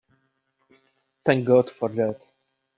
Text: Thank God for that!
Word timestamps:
Thank 1.25 1.45
God 1.45 1.69
for 1.69 1.89
that! 1.89 2.19